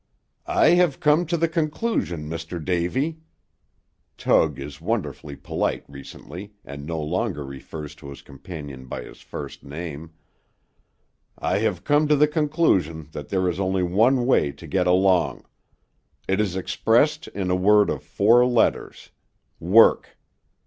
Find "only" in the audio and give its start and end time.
13.59-13.83